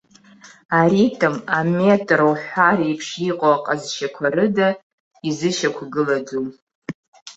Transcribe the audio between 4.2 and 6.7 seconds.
рыда изышьақәгылаӡом.